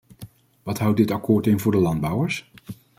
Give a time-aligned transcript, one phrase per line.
[0.63, 2.51] Wat houdt dit akkoord in voor de landbouwers?